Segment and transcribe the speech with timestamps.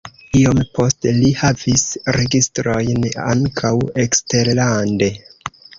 [0.37, 1.83] Iom poste li havis
[2.17, 3.75] registrojn ankaŭ
[4.07, 5.17] eksterlande.